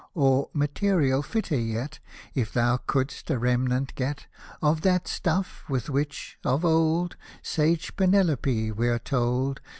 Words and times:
Or— 0.15 0.49
material 0.53 1.21
fitter 1.21 1.55
yet— 1.59 1.99
If 2.41 2.51
thou 2.53 2.77
couldst 2.77 3.29
a 3.29 3.37
remnant 3.37 3.93
get 3.93 4.25
Of 4.59 4.81
that 4.81 5.07
stuff, 5.07 5.63
with 5.69 5.91
which, 5.91 6.39
of 6.43 6.65
old, 6.65 7.15
Sage 7.43 7.95
Penelope, 7.95 8.71
we're 8.71 8.97
told. 8.97 9.61